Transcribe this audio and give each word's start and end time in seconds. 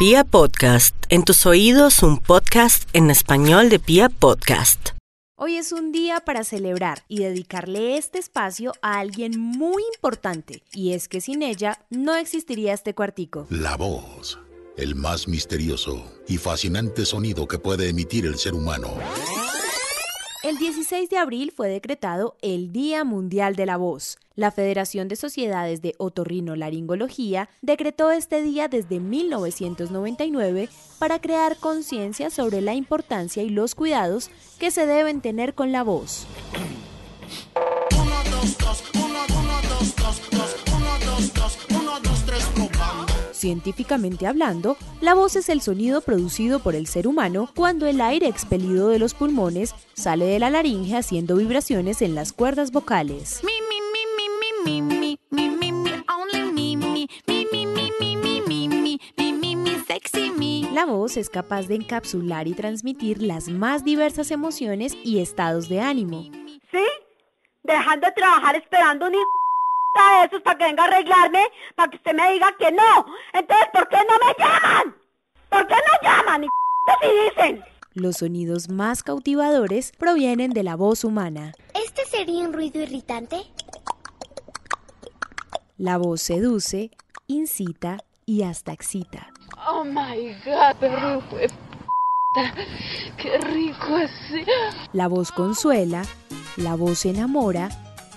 Pia 0.00 0.24
Podcast, 0.24 0.96
en 1.10 1.24
tus 1.24 1.44
oídos 1.44 2.02
un 2.02 2.16
podcast 2.16 2.88
en 2.94 3.10
español 3.10 3.68
de 3.68 3.78
Pia 3.78 4.08
Podcast. 4.08 4.92
Hoy 5.36 5.56
es 5.56 5.72
un 5.72 5.92
día 5.92 6.20
para 6.20 6.42
celebrar 6.42 7.04
y 7.06 7.18
dedicarle 7.18 7.98
este 7.98 8.18
espacio 8.18 8.72
a 8.80 8.98
alguien 8.98 9.38
muy 9.38 9.82
importante, 9.94 10.62
y 10.72 10.94
es 10.94 11.06
que 11.06 11.20
sin 11.20 11.42
ella 11.42 11.84
no 11.90 12.14
existiría 12.14 12.72
este 12.72 12.94
cuartico. 12.94 13.46
La 13.50 13.76
voz, 13.76 14.38
el 14.78 14.94
más 14.94 15.28
misterioso 15.28 16.02
y 16.26 16.38
fascinante 16.38 17.04
sonido 17.04 17.46
que 17.46 17.58
puede 17.58 17.90
emitir 17.90 18.24
el 18.24 18.38
ser 18.38 18.54
humano. 18.54 18.94
El 20.42 20.56
16 20.56 21.10
de 21.10 21.18
abril 21.18 21.52
fue 21.54 21.68
decretado 21.68 22.34
el 22.40 22.72
Día 22.72 23.04
Mundial 23.04 23.56
de 23.56 23.66
la 23.66 23.76
Voz. 23.76 24.16
La 24.36 24.50
Federación 24.50 25.06
de 25.06 25.16
Sociedades 25.16 25.82
de 25.82 25.94
Otorrinolaringología 25.98 27.50
decretó 27.60 28.10
este 28.10 28.40
día 28.40 28.66
desde 28.66 29.00
1999 29.00 30.70
para 30.98 31.20
crear 31.20 31.58
conciencia 31.58 32.30
sobre 32.30 32.62
la 32.62 32.72
importancia 32.72 33.42
y 33.42 33.50
los 33.50 33.74
cuidados 33.74 34.30
que 34.58 34.70
se 34.70 34.86
deben 34.86 35.20
tener 35.20 35.54
con 35.54 35.72
la 35.72 35.82
voz. 35.82 36.26
Científicamente 43.40 44.26
hablando, 44.26 44.76
la 45.00 45.14
voz 45.14 45.34
es 45.34 45.48
el 45.48 45.62
sonido 45.62 46.02
producido 46.02 46.60
por 46.60 46.74
el 46.74 46.86
ser 46.86 47.08
humano 47.08 47.48
cuando 47.56 47.86
el 47.86 48.02
aire 48.02 48.28
expelido 48.28 48.88
de 48.88 48.98
los 48.98 49.14
pulmones 49.14 49.74
sale 49.94 50.26
de 50.26 50.38
la 50.38 50.50
laringe 50.50 50.94
haciendo 50.94 51.36
vibraciones 51.36 52.02
en 52.02 52.14
las 52.14 52.34
cuerdas 52.34 52.70
vocales. 52.70 53.40
La 60.74 60.84
voz 60.84 61.16
es 61.16 61.30
capaz 61.30 61.66
de 61.66 61.76
encapsular 61.76 62.46
y 62.46 62.52
transmitir 62.52 63.22
las 63.22 63.48
más 63.48 63.84
diversas 63.84 64.30
emociones 64.30 64.94
y 65.02 65.20
estados 65.20 65.70
de 65.70 65.80
ánimo. 65.80 66.24
¿Sí? 66.70 66.84
Dejando 67.62 68.06
de 68.06 68.12
trabajar 68.12 68.56
esperando 68.56 69.06
un 69.06 69.14
de 69.94 70.26
esos 70.26 70.42
para 70.42 70.58
que 70.58 70.64
venga 70.64 70.84
a 70.84 70.86
arreglarme, 70.86 71.46
para 71.74 71.90
que 71.90 71.96
usted 71.96 72.14
me 72.14 72.32
diga 72.32 72.54
que 72.58 72.70
no. 72.72 73.06
Entonces, 73.32 73.68
¿por 73.72 73.88
qué 73.88 73.96
no 73.96 74.26
me 74.26 74.34
llaman? 74.38 74.96
¿Por 75.48 75.66
qué 75.66 75.74
no 75.74 76.08
llaman? 76.08 76.44
Y 76.44 76.48
si 77.00 77.24
dicen. 77.24 77.64
Los 77.94 78.18
sonidos 78.18 78.68
más 78.68 79.02
cautivadores 79.02 79.92
provienen 79.98 80.52
de 80.52 80.62
la 80.62 80.76
voz 80.76 81.04
humana. 81.04 81.52
¿Este 81.74 82.04
sería 82.06 82.44
un 82.44 82.52
ruido 82.52 82.80
irritante? 82.80 83.42
La 85.76 85.96
voz 85.96 86.22
seduce, 86.22 86.90
incita 87.26 87.98
y 88.26 88.42
hasta 88.42 88.72
excita. 88.72 89.32
Oh 89.68 89.84
my 89.84 90.34
god, 90.44 90.76
perro 90.78 91.22
Qué 93.16 93.38
rico 93.38 93.96
así. 93.96 94.44
La 94.92 95.08
voz 95.08 95.32
consuela, 95.32 96.02
la 96.56 96.76
voz 96.76 97.04
enamora 97.04 97.70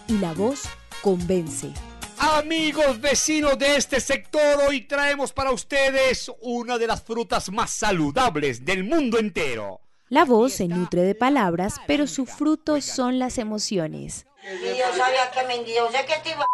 y 0.07 0.19
la 0.19 0.33
voz 0.33 0.69
convence. 1.03 1.69
Amigos 2.17 3.01
vecinos 3.01 3.59
de 3.59 3.75
este 3.75 3.99
sector, 3.99 4.61
hoy 4.67 4.81
traemos 4.87 5.33
para 5.33 5.51
ustedes 5.51 6.31
una 6.41 6.77
de 6.77 6.87
las 6.87 7.03
frutas 7.03 7.51
más 7.51 7.71
saludables 7.71 8.63
del 8.63 8.85
mundo 8.85 9.19
entero. 9.19 9.81
La 10.07 10.23
voz 10.23 10.53
se 10.53 10.67
nutre 10.69 11.01
de 11.01 11.13
palabras, 11.13 11.81
pero 11.87 12.07
su 12.07 12.25
fruto 12.25 12.79
son 12.79 13.19
las 13.19 13.37
emociones. 13.37 14.25
yo 14.43 14.97
sabía 14.97 15.29
que 15.31 15.45
me 15.45 15.57
yo 15.73 15.91
sé 15.91 16.05
que 16.05 16.21
te 16.23 16.29
iba 16.31 16.47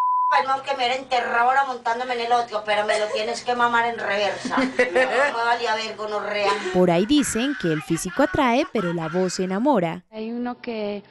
que 0.65 0.77
me 0.77 0.85
era 0.85 0.95
enterrado 0.95 1.49
ahora 1.49 1.65
montándome 1.65 2.13
en 2.13 2.21
el 2.21 2.31
otro, 2.31 2.63
pero 2.65 2.85
me 2.85 2.99
lo 2.99 3.07
tienes 3.07 3.43
que 3.43 3.55
mamar 3.55 3.85
en 3.85 3.99
reversa. 3.99 4.57
No 5.31 5.45
valía 5.45 5.75
ver 5.75 5.95
gonorrea. 5.95 6.51
Por 6.73 6.89
ahí 6.91 7.05
dicen 7.05 7.55
que 7.61 7.67
el 7.67 7.81
físico 7.81 8.23
atrae, 8.23 8.65
pero 8.71 8.93
la 8.93 9.07
voz 9.07 9.39
enamora. 9.39 10.03
Hay 10.11 10.31
uno 10.31 10.61
que 10.61 11.03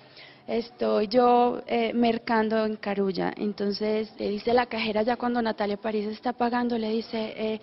estoy 0.49 1.09
yo 1.09 1.61
eh, 1.67 1.93
mercando 1.93 2.65
en 2.65 2.77
Carulla. 2.77 3.33
Entonces 3.37 4.09
le 4.19 4.31
dice 4.31 4.55
la 4.55 4.67
cajera 4.67 5.03
ya 5.03 5.17
cuando 5.17 5.41
Natalia 5.43 5.77
París 5.77 6.07
está 6.07 6.33
pagando, 6.33 6.79
le 6.79 6.89
dice 6.89 7.35
eh, 7.37 7.61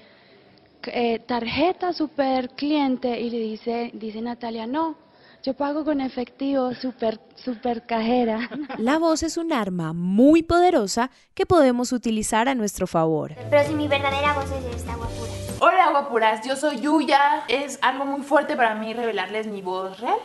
eh, 0.84 1.20
tarjeta 1.20 1.92
super 1.92 2.50
cliente 2.52 3.20
y 3.20 3.30
le 3.32 3.40
dice, 3.40 3.92
dice 3.94 4.22
Natalia, 4.22 4.68
no, 4.68 4.96
yo 5.44 5.56
pago 5.56 5.84
con 5.84 6.00
efectivo, 6.00 6.74
super, 6.76 7.20
super 7.36 7.86
cajera. 7.86 8.50
La 8.78 9.00
voz 9.00 9.24
es 9.24 9.38
un 9.38 9.52
arma 9.52 9.94
muy 9.94 10.44
poderosa 10.44 11.10
que 11.34 11.46
podemos 11.46 11.92
utilizar 11.92 12.48
a 12.48 12.56
nuestro 12.56 12.86
favor. 12.86 13.34
Pero 13.50 13.68
si 13.68 13.74
mi 13.74 13.88
verdadera 13.88 14.34
voz 14.34 14.52
es 14.52 14.76
esta, 14.76 14.96
guapuras. 14.96 15.58
Hola, 15.60 15.90
guapuras, 15.92 16.48
yo 16.48 16.56
soy 16.56 16.82
Yuya. 16.82 17.46
Es 17.48 17.80
algo 17.82 18.06
muy 18.06 18.22
fuerte 18.22 18.56
para 18.56 18.76
mí 18.76 18.94
revelarles 18.94 19.48
mi 19.48 19.62
voz 19.62 20.00
real. 20.00 20.20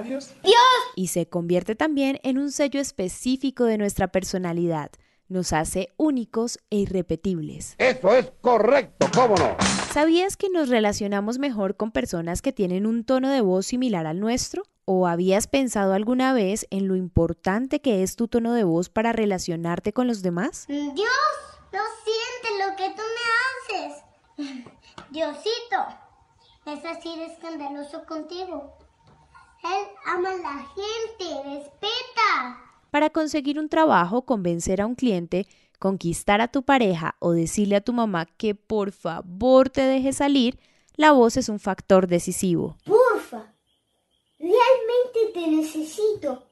Adiós. 0.00 0.30
¡Dios! 0.42 0.54
Y 0.96 1.08
se 1.08 1.28
convierte 1.28 1.74
también 1.74 2.20
en 2.22 2.38
un 2.38 2.50
sello 2.52 2.80
específico 2.80 3.64
de 3.64 3.76
nuestra 3.76 4.08
personalidad. 4.08 4.90
Nos 5.28 5.52
hace 5.52 5.92
únicos 5.98 6.58
e 6.70 6.78
irrepetibles. 6.78 7.74
Eso 7.76 8.14
es 8.14 8.32
correcto, 8.40 9.08
¿cómo 9.14 9.34
no? 9.36 9.56
¿Sabías 9.92 10.38
que 10.38 10.48
nos 10.48 10.70
relacionamos 10.70 11.38
mejor 11.38 11.76
con 11.76 11.92
personas 11.92 12.40
que 12.40 12.52
tienen 12.52 12.86
un 12.86 13.04
tono 13.04 13.28
de 13.28 13.42
voz 13.42 13.66
similar 13.66 14.06
al 14.06 14.20
nuestro? 14.20 14.62
¿O 14.86 15.06
habías 15.06 15.46
pensado 15.46 15.92
alguna 15.92 16.32
vez 16.32 16.66
en 16.70 16.88
lo 16.88 16.96
importante 16.96 17.82
que 17.82 18.02
es 18.02 18.16
tu 18.16 18.26
tono 18.26 18.54
de 18.54 18.64
voz 18.64 18.88
para 18.88 19.12
relacionarte 19.12 19.92
con 19.92 20.06
los 20.06 20.22
demás? 20.22 20.64
Dios, 20.66 20.94
no 20.94 21.80
siente 22.04 22.58
lo 22.58 22.76
que 22.76 22.88
tú 22.96 23.02
me 23.18 24.48
haces. 24.48 24.64
Diosito, 25.10 25.76
es 26.64 26.84
así 26.86 27.18
de 27.18 27.26
escandaloso 27.26 28.06
contigo. 28.06 28.78
Él 29.62 29.86
ama 30.06 30.30
a 30.30 30.36
la 30.36 30.66
gente, 30.74 31.48
respeta. 31.48 32.60
Para 32.90 33.10
conseguir 33.10 33.58
un 33.58 33.68
trabajo, 33.68 34.22
convencer 34.22 34.80
a 34.80 34.86
un 34.86 34.94
cliente, 34.94 35.46
conquistar 35.78 36.40
a 36.40 36.48
tu 36.48 36.62
pareja 36.62 37.16
o 37.18 37.32
decirle 37.32 37.76
a 37.76 37.80
tu 37.80 37.92
mamá 37.92 38.26
que 38.26 38.54
por 38.54 38.92
favor 38.92 39.68
te 39.68 39.82
deje 39.82 40.12
salir, 40.12 40.58
la 40.96 41.12
voz 41.12 41.36
es 41.36 41.48
un 41.48 41.60
factor 41.60 42.06
decisivo. 42.06 42.76
Porfa, 42.84 43.54
realmente 44.38 45.32
te 45.34 45.46
necesito. 45.46 46.42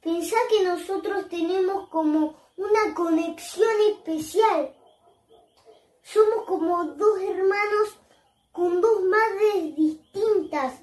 Pensá 0.00 0.36
que 0.48 0.64
nosotros 0.64 1.28
tenemos 1.28 1.88
como 1.88 2.36
una 2.56 2.94
conexión 2.94 3.70
especial. 3.90 4.74
Somos 6.02 6.44
como 6.46 6.84
dos 6.84 7.20
hermanos 7.20 7.98
con 8.52 8.80
dos 8.80 9.02
madres 9.02 9.76
distintas 9.76 10.80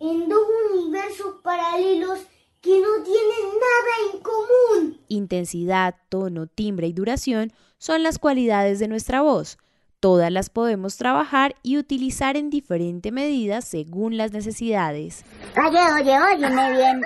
en 0.00 0.28
dos 0.28 0.46
universos 0.72 1.36
paralelos 1.42 2.20
que 2.60 2.80
no 2.80 3.02
tienen 3.02 3.58
nada 3.60 4.12
en 4.12 4.20
común. 4.20 5.05
Intensidad, 5.16 5.94
tono, 6.08 6.46
timbre 6.46 6.86
y 6.86 6.92
duración 6.92 7.52
son 7.78 8.02
las 8.02 8.18
cualidades 8.18 8.78
de 8.78 8.88
nuestra 8.88 9.22
voz. 9.22 9.58
Todas 9.98 10.30
las 10.30 10.50
podemos 10.50 10.98
trabajar 10.98 11.54
y 11.62 11.78
utilizar 11.78 12.36
en 12.36 12.50
diferente 12.50 13.10
medida 13.10 13.62
según 13.62 14.18
las 14.18 14.32
necesidades. 14.32 15.24
Oye, 15.56 15.78
oye, 16.00 16.18
óyeme 16.34 16.72
bien. 16.72 17.00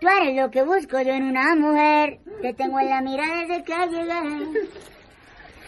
Tú 0.00 0.06
eres 0.06 0.36
lo 0.40 0.50
que 0.50 0.62
busco 0.62 1.00
yo 1.00 1.12
en 1.14 1.24
una 1.24 1.56
mujer. 1.56 2.20
Te 2.42 2.52
tengo 2.52 2.78
en 2.78 2.90
la 2.90 3.00
mirada 3.00 3.40
desde 3.40 3.64
que 3.64 3.74
llegué. 3.90 4.68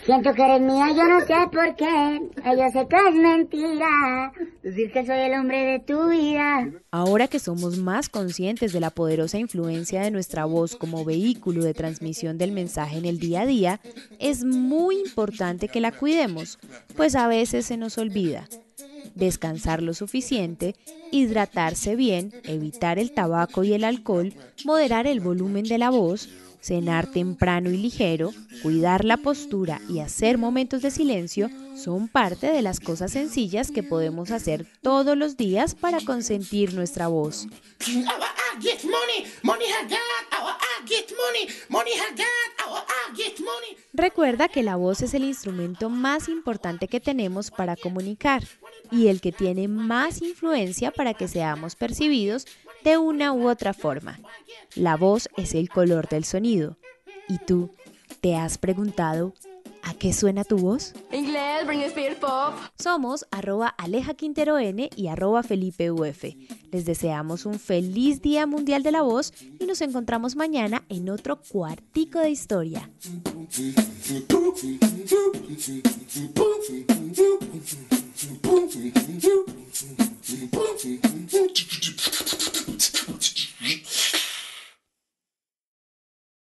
Siento 0.07 0.33
que 0.35 0.43
eres 0.45 0.61
mía, 0.61 0.87
yo 0.97 1.05
no 1.05 1.21
sé 1.27 1.35
por 1.53 1.75
qué. 1.75 2.21
Ella 2.45 2.71
sé 2.71 2.87
que 2.87 2.97
es 3.09 3.15
mentira. 3.17 4.33
Decir 4.63 4.93
que 4.93 5.05
soy 5.05 5.19
el 5.19 5.35
hombre 5.35 5.65
de 5.65 5.81
tu 5.81 6.09
vida. 6.09 6.71
Ahora 6.93 7.27
que 7.27 7.41
somos 7.41 7.79
más 7.79 8.09
conscientes 8.09 8.73
de 8.73 8.79
la 8.79 8.91
poderosa 8.91 9.39
influencia 9.39 10.03
de 10.03 10.13
nuestra 10.13 10.45
voz 10.45 10.77
como 10.77 11.05
vehículo 11.05 11.65
de 11.65 11.75
transmisión 11.75 12.39
del 12.39 12.53
mensaje 12.53 12.99
en 12.99 13.05
el 13.05 13.19
día 13.19 13.41
a 13.41 13.47
día, 13.47 13.81
es 14.21 14.45
muy 14.45 15.01
importante 15.01 15.67
que 15.67 15.81
la 15.81 15.91
cuidemos, 15.91 16.61
pues 16.97 17.17
a 17.17 17.27
veces 17.27 17.67
se 17.67 17.77
nos 17.77 17.99
olvida. 17.99 18.49
Descansar 19.17 19.83
lo 19.83 19.93
suficiente, 19.93 20.77
hidratarse 21.11 21.97
bien, 21.97 22.33
evitar 22.45 23.01
el 23.01 23.11
tabaco 23.11 23.65
y 23.65 23.73
el 23.73 23.83
alcohol, 23.83 24.33
moderar 24.65 25.09
el 25.09 25.19
volumen 25.19 25.65
de 25.65 25.79
la 25.79 25.91
voz, 25.91 26.29
cenar 26.61 27.11
temprano 27.11 27.71
y 27.71 27.77
ligero, 27.77 28.33
cuidar 28.63 29.05
la 29.05 29.17
postura 29.17 29.81
y 29.89 30.01
hacer 30.01 30.39
momentos 30.39 30.83
de 30.83 30.91
silencio 30.91 31.51
son 31.77 32.09
parte 32.09 32.51
de 32.51 32.63
las 32.63 32.81
cosas 32.81 33.13
sencillas 33.13 33.71
que 33.71 33.83
podemos 33.83 34.31
hacer 34.31 34.67
todos 34.83 35.17
los 35.17 35.37
días 35.37 35.75
para 35.75 36.01
consentir 36.01 36.75
nuestra 36.75 37.09
voz. 37.09 37.47
Recuerda 43.93 44.49
que 44.49 44.63
la 44.63 44.77
voz 44.77 45.03
es 45.03 45.15
el 45.15 45.25
instrumento 45.25 45.91
más 45.91 46.29
importante 46.29 46.89
que 46.89 47.01
tenemos 47.01 47.51
para 47.51 47.77
comunicar 47.77 48.43
y 48.91 49.09
el 49.09 49.21
que 49.21 49.33
tiene 49.33 49.69
más 49.69 50.23
influencia 50.23 50.91
para 50.91 51.15
que 51.15 51.29
seamos 51.29 51.77
percibidos 51.77 52.47
de 52.87 52.99
una 52.99 53.33
u 53.33 53.49
otra 53.49 53.75
forma. 53.75 54.21
La 54.77 54.97
voz 54.97 55.29
es 55.37 55.57
el 55.57 55.69
color 55.69 56.09
del 56.09 56.25
sonido. 56.25 56.77
¿Y 57.29 57.39
tú 57.39 57.73
te 58.21 58.37
has 58.37 58.59
preguntado 58.59 59.35
¿A 59.87 59.95
qué 59.95 60.13
suena 60.13 60.43
tu 60.43 60.59
voz? 60.59 60.95
Inglés, 61.13 61.65
Britney 61.65 61.87
Spears, 61.87 62.17
pop. 62.17 62.55
Somos 62.77 63.25
arroba 63.31 63.69
Aleja 63.69 64.15
Quintero 64.15 64.59
N 64.59 64.91
y 64.97 65.07
arroba 65.07 65.45
Felipe 65.45 65.93
UF. 65.93 66.25
Les 66.73 66.85
deseamos 66.85 67.47
un 67.47 67.61
feliz 67.61 68.21
Día 68.21 68.47
Mundial 68.47 68.83
de 68.83 68.91
la 68.91 69.03
Voz 69.03 69.33
y 69.61 69.65
nos 69.65 69.81
encontramos 69.83 70.35
mañana 70.35 70.85
en 70.89 71.09
otro 71.09 71.41
cuartico 71.41 72.19
de 72.19 72.31
historia. 72.31 72.91